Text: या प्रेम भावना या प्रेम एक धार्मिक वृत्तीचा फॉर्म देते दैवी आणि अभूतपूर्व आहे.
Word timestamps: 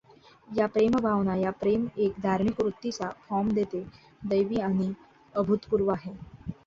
या 0.47 0.65
प्रेम 0.67 0.91
भावना 0.93 1.35
या 1.35 1.51
प्रेम 1.59 1.85
एक 1.97 2.13
धार्मिक 2.23 2.61
वृत्तीचा 2.61 3.09
फॉर्म 3.21 3.51
देते 3.51 3.83
दैवी 4.23 4.59
आणि 4.61 4.91
अभूतपूर्व 5.35 5.91
आहे. 5.91 6.15